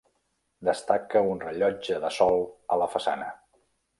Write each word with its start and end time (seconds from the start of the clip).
Destaca 0.69 1.21
un 1.33 1.43
rellotge 1.43 1.99
de 2.05 2.11
sol 2.17 2.41
a 2.77 2.81
la 2.85 2.91
façana. 2.97 3.31